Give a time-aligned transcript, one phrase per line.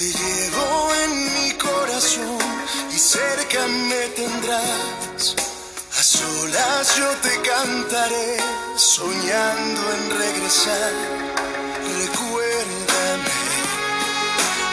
[0.00, 2.38] Te llevo en mi corazón
[2.90, 5.36] y cerca me tendrás.
[5.92, 8.38] A solas yo te cantaré,
[8.76, 10.92] soñando en regresar.
[12.00, 13.40] Recuérdame,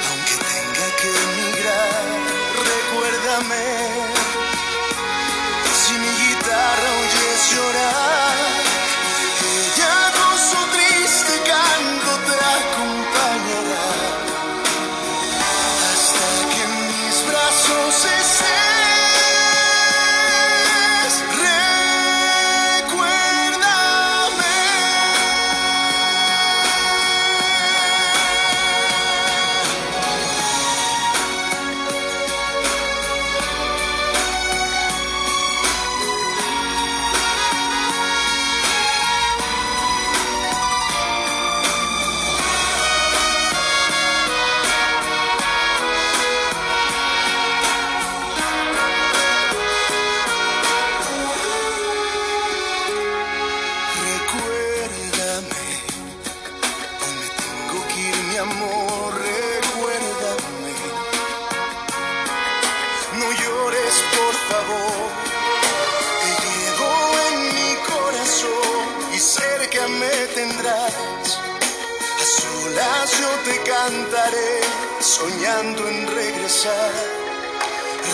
[0.07, 2.05] aunque tenga que emigrar,
[2.71, 3.96] recuérdame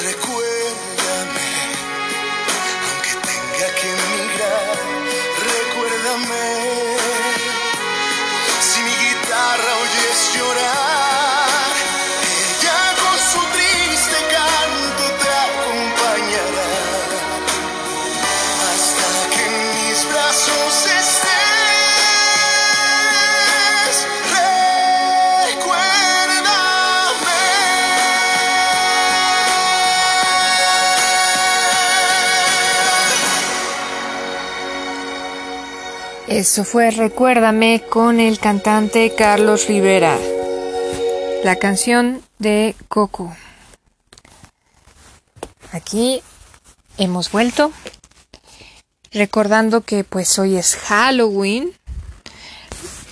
[0.03, 1.51] recuérdame,
[2.89, 4.77] aunque tenga que emigrar,
[5.51, 6.47] recuérdame,
[8.59, 10.82] si mi guitarra oyes llorar.
[36.33, 40.17] Eso fue Recuérdame con el cantante Carlos Rivera.
[41.43, 43.37] La canción de Coco.
[45.71, 46.23] Aquí
[46.97, 47.71] hemos vuelto
[49.11, 51.71] recordando que pues hoy es Halloween.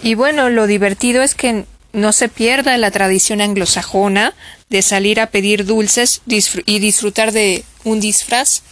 [0.02, 4.34] Y bueno, lo divertido es que no se pierda la tradición anglosajona
[4.70, 8.64] de salir a pedir dulces y disfrutar de un disfraz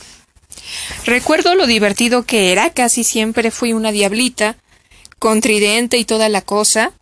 [1.06, 4.56] Recuerdo lo divertido que era, casi siempre fui una diablita,
[5.18, 6.94] con tridente y toda la cosa,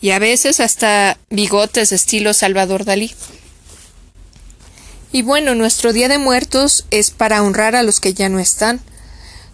[0.00, 3.14] y a veces hasta bigotes estilo Salvador Dalí.
[5.12, 8.80] Y bueno, nuestro Día de Muertos es para honrar a los que ya no están.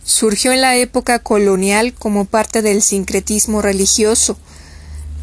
[0.04, 4.38] Surgió en la época colonial como parte del sincretismo religioso,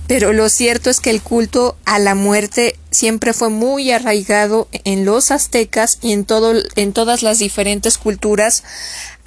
[0.09, 5.05] pero lo cierto es que el culto a la muerte siempre fue muy arraigado en
[5.05, 8.63] los aztecas y en, todo, en todas las diferentes culturas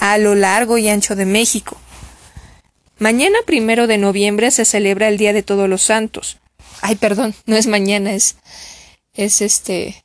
[0.00, 1.76] a lo largo y ancho de México.
[2.98, 6.38] Mañana primero de noviembre se celebra el Día de Todos los Santos.
[6.81, 8.34] Ay, perdón, no es mañana, es,
[9.15, 10.04] es este.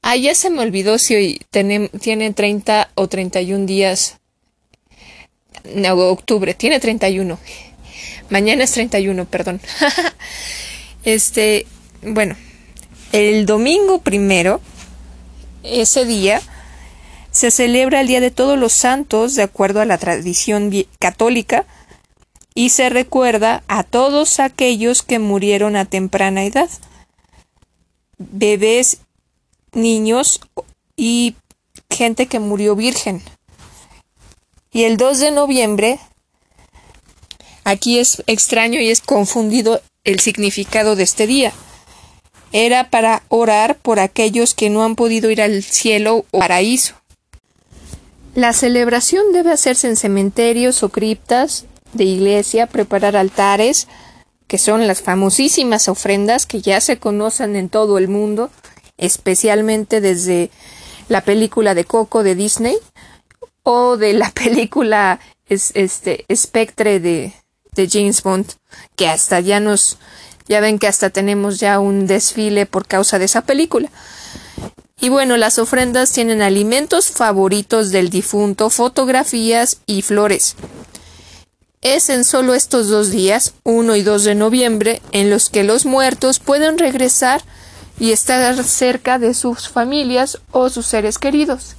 [0.00, 4.16] Ah, ya se me olvidó si hoy tiene, tiene 30 o 31 días.
[5.64, 7.38] No, octubre, tiene 31.
[8.30, 9.60] Mañana es 31, perdón.
[11.04, 11.66] este,
[12.02, 12.36] bueno,
[13.12, 14.60] el domingo primero,
[15.62, 16.40] ese día,
[17.30, 21.66] se celebra el Día de Todos los Santos de acuerdo a la tradición católica
[22.54, 26.70] y se recuerda a todos aquellos que murieron a temprana edad,
[28.18, 28.98] bebés,
[29.72, 30.40] niños
[30.96, 31.34] y
[31.90, 33.22] gente que murió virgen.
[34.70, 35.98] Y el 2 de noviembre
[37.64, 41.52] Aquí es extraño y es confundido el significado de este día.
[42.52, 46.94] Era para orar por aquellos que no han podido ir al cielo o paraíso.
[48.34, 51.64] La celebración debe hacerse en cementerios o criptas
[51.94, 53.88] de iglesia, preparar altares,
[54.46, 58.50] que son las famosísimas ofrendas que ya se conocen en todo el mundo,
[58.98, 60.50] especialmente desde
[61.08, 62.76] la película de Coco de Disney
[63.62, 65.18] o de la película
[65.48, 67.32] este Spectre de,
[67.74, 68.46] de James Bond,
[68.96, 69.98] que hasta ya nos,
[70.48, 73.90] ya ven que hasta tenemos ya un desfile por causa de esa película.
[75.00, 80.56] Y bueno, las ofrendas tienen alimentos favoritos del difunto, fotografías y flores.
[81.82, 85.84] Es en solo estos dos días, 1 y 2 de noviembre, en los que los
[85.84, 87.42] muertos pueden regresar
[87.98, 91.76] y estar cerca de sus familias o sus seres queridos.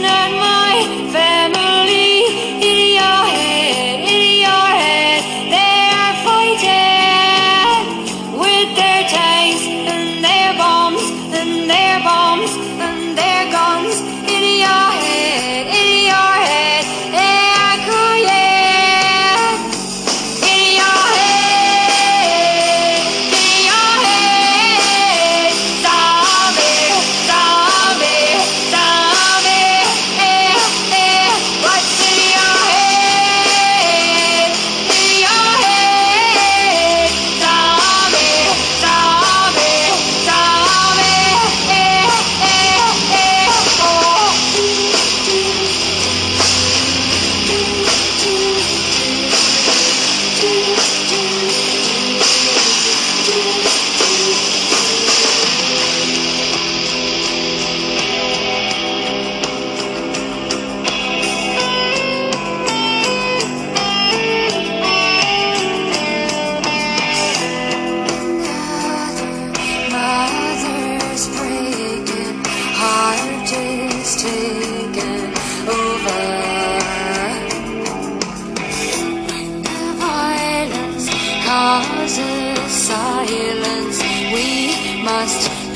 [0.00, 0.51] Not my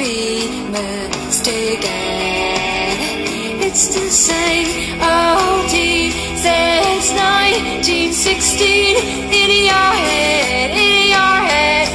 [0.06, 1.90] be mistaken.
[3.66, 4.68] It's the same
[5.02, 8.96] old team since 1916.
[9.42, 11.85] In your head, in your head,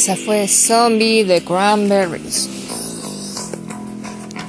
[0.00, 2.48] Esa fue Zombie de Cranberries.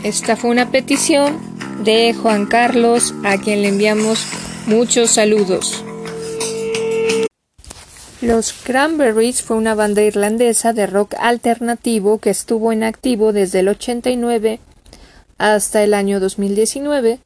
[0.01, 1.41] Esta fue una petición
[1.83, 4.25] de Juan Carlos, a quien le enviamos
[4.65, 5.83] muchos saludos.
[8.21, 13.67] Los Cranberries fue una banda irlandesa de rock alternativo que estuvo en activo desde el
[13.67, 14.61] 89
[15.37, 17.19] hasta el año 2019,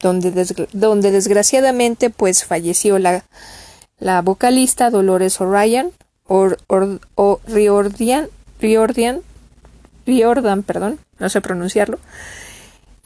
[0.00, 3.26] donde, donde desgraciadamente pues falleció la,
[3.98, 5.92] la vocalista Dolores O'Ryan
[6.26, 6.58] or,
[10.06, 11.98] Riordan, perdón, no sé pronunciarlo.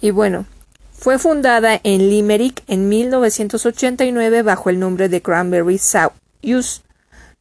[0.01, 0.47] Y bueno,
[0.93, 6.83] fue fundada en Limerick en 1989 bajo el nombre de Cranberry Souse,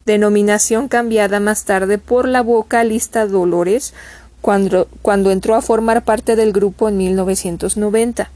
[0.05, 3.93] denominación cambiada más tarde por la vocalista Dolores
[4.41, 8.31] cuando, cuando entró a formar parte del grupo en 1990.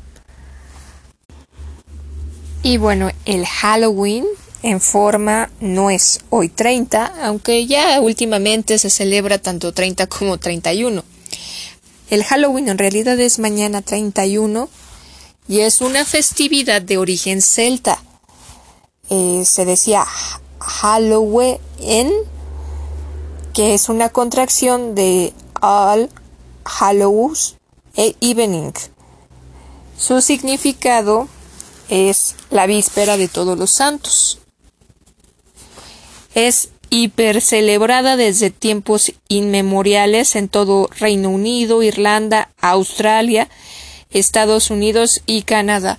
[2.61, 4.25] Y bueno, el Halloween
[4.63, 11.03] en forma no es hoy 30, aunque ya últimamente se celebra tanto 30 como 31.
[12.09, 14.69] El Halloween en realidad es mañana 31
[15.47, 18.01] y es una festividad de origen celta.
[19.09, 20.05] Eh, se decía
[20.59, 21.59] Halloween,
[23.53, 26.09] que es una contracción de All
[26.63, 27.57] Hallows
[27.95, 28.71] e Evening.
[29.97, 31.27] Su significado
[31.89, 34.42] es la víspera de todos los santos.
[36.35, 43.49] Es hiper celebrada desde tiempos inmemoriales en todo Reino Unido, Irlanda, Australia,
[44.11, 45.97] Estados Unidos y Canadá.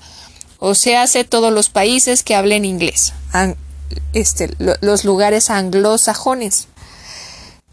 [0.59, 3.13] O sea, hace todos los países que hablen inglés,
[4.13, 6.69] este, lo- los lugares anglosajones.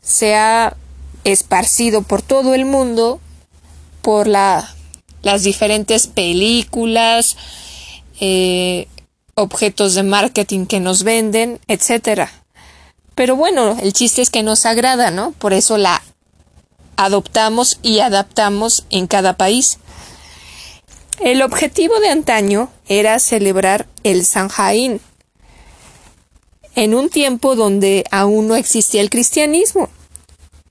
[0.02, 0.76] Se ha
[1.24, 3.20] esparcido por todo el mundo
[4.02, 4.74] por la,
[5.22, 7.38] las diferentes películas,
[8.20, 8.88] eh,
[9.36, 12.32] objetos de marketing que nos venden, etcétera.
[13.16, 15.32] Pero bueno, el chiste es que nos agrada, ¿no?
[15.32, 16.02] Por eso la
[16.96, 19.80] adoptamos y adaptamos en cada país.
[21.20, 25.00] El objetivo de antaño era celebrar el Samhain,
[26.76, 29.90] en un tiempo donde aún no existía el cristianismo,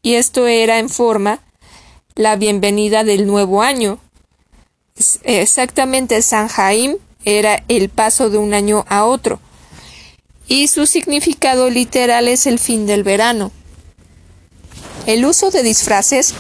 [0.03, 1.41] y esto era en forma
[2.15, 3.99] la bienvenida del nuevo año.
[5.23, 9.41] Exactamente el Samhain era el paso de un año a otro,
[10.51, 13.53] y su significado literal es el fin del verano.
[15.07, 16.35] El uso de disfraces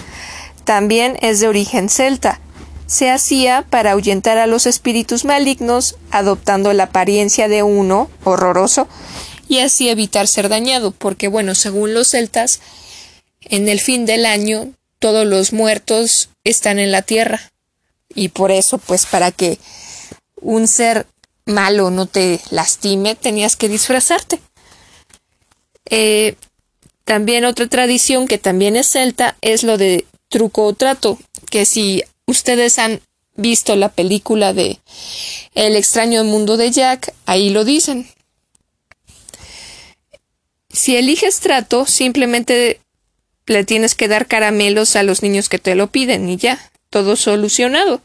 [0.64, 2.40] también es de origen celta.
[2.88, 8.88] Se hacía para ahuyentar a los espíritus malignos, adoptando la apariencia de uno horroroso
[9.48, 12.58] y así evitar ser dañado, porque bueno, según los celtas,
[13.42, 17.52] en el fin del año todos los muertos están en la tierra
[18.12, 19.60] y por eso, pues para que
[20.40, 21.06] un ser
[21.46, 24.40] malo no te lastime, tenías que disfrazarte.
[25.86, 26.36] Eh,
[27.04, 31.18] también otra tradición que también es celta es lo de truco o trato,
[31.50, 33.00] que si ustedes han
[33.34, 34.78] visto la película de
[35.54, 38.08] El extraño mundo de Jack, ahí lo dicen.
[40.70, 42.80] Si eliges trato, simplemente
[43.46, 47.16] le tienes que dar caramelos a los niños que te lo piden y ya, todo
[47.16, 48.00] solucionado.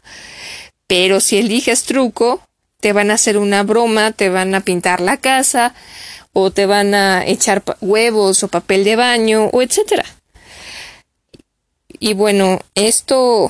[0.88, 2.42] Pero si eliges truco,
[2.86, 5.74] te van a hacer una broma, te van a pintar la casa,
[6.34, 10.06] o te van a echar huevos o papel de baño, o etcétera.
[11.98, 13.50] Y bueno, esto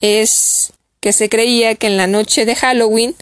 [0.00, 3.14] es que se creía que en la noche de Halloween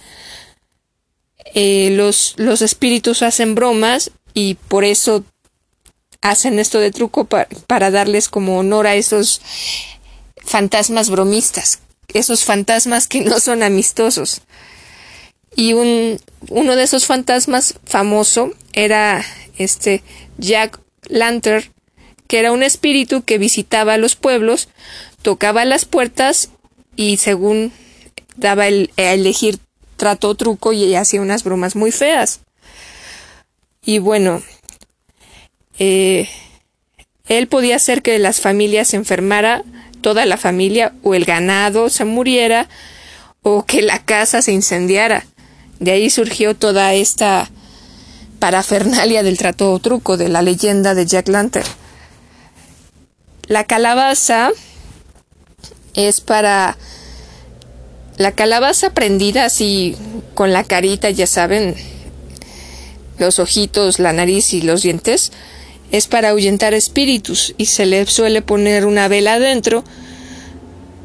[1.57, 5.25] eh, los, los espíritus hacen bromas y por eso
[6.21, 9.41] hacen esto de truco pa- para darles como honor a esos
[10.45, 11.81] fantasmas bromistas,
[12.15, 14.43] esos fantasmas que no son amistosos.
[15.57, 19.25] Y un, uno de esos fantasmas famoso era
[19.59, 20.03] este
[20.39, 21.65] Jack Lantern,
[22.27, 24.69] que era un espíritu que visitaba los pueblos,
[25.23, 26.51] tocaba las puertas
[26.97, 27.73] y según
[28.37, 29.59] daba el, a elegir
[29.97, 32.41] trato truco y hacía unas bromas muy feas.
[33.85, 34.43] Y bueno,
[35.79, 36.29] eh,
[37.27, 39.63] él podía hacer que las familias se enfermara,
[40.01, 42.69] toda la familia, o el ganado se muriera,
[43.43, 45.27] o que la casa se incendiara.
[45.81, 47.51] De ahí surgió toda esta
[48.39, 51.67] parafernalia del trato o truco, de la leyenda de Jack Lantern.
[53.47, 54.51] La calabaza
[55.95, 56.77] es para
[58.19, 59.97] la calabaza prendida así
[60.35, 61.75] con la carita, ya saben,
[63.19, 65.33] los ojitos, la nariz y los dientes,
[65.91, 69.83] es para ahuyentar espíritus y se le suele poner una vela adentro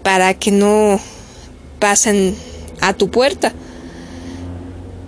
[0.04, 1.00] para que no
[1.80, 2.36] pasen
[2.82, 3.54] a tu puerta.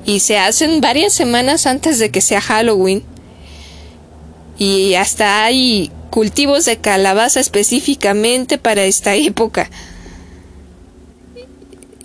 [0.08, 3.04] Y se hacen varias semanas antes de que sea Halloween.
[4.58, 9.70] Y hasta hay cultivos de calabaza específicamente para esta época.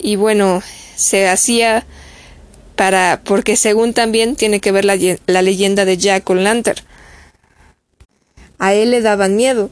[0.01, 0.61] Y bueno,
[0.97, 1.85] se hacía
[2.75, 6.81] para porque según también tiene que ver la, la leyenda de Jack O'Lantern.
[8.59, 9.69] A él le daban miedo